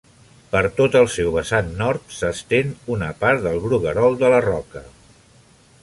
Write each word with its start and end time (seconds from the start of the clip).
Per 0.53 0.61
tot 0.77 0.95
el 0.99 1.09
seu 1.15 1.29
vessant 1.35 1.69
nord 1.83 2.15
s'estén 2.21 2.73
una 2.97 3.13
part 3.23 3.45
del 3.47 3.63
Bruguerol 3.67 4.19
de 4.25 4.33
la 4.37 4.45
Roca. 4.49 4.87